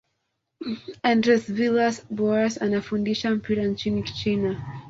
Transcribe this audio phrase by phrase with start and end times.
[1.11, 4.67] andres villas boas anafundisha mpira nchini china